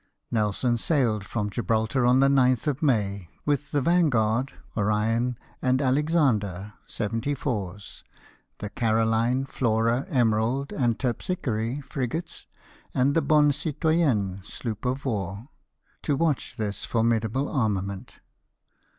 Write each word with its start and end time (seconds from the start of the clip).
Nelson 0.31 0.79
sailed 0.79 1.23
from 1.23 1.51
Gibraltar 1.51 2.07
on 2.07 2.21
the 2.21 2.27
9th 2.27 2.65
of 2.65 2.81
May 2.81 3.29
with 3.45 3.69
the 3.69 3.83
Vanguard, 3.83 4.51
Orion, 4.75 5.37
and 5.61 5.79
Alexander, 5.79 6.73
74's; 6.89 8.03
the 8.57 8.71
Caroline, 8.71 9.45
Flora, 9.45 10.07
Emerald, 10.09 10.73
and 10.73 10.97
Terpsichore, 10.97 11.83
frigates; 11.83 12.47
and 12.95 13.13
the 13.13 13.21
Bonne 13.21 13.51
Gitoyenne 13.51 14.43
sloop 14.43 14.85
of 14.85 15.05
war; 15.05 15.49
to 16.01 16.15
watch 16.15 16.55
this 16.57 16.83
formidable 16.83 17.47
armament. 17.47 18.21